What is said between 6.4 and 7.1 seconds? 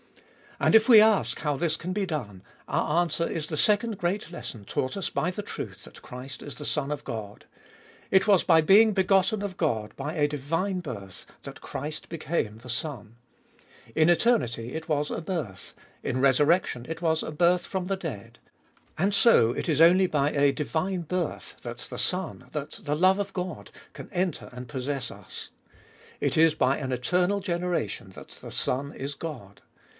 is the Son of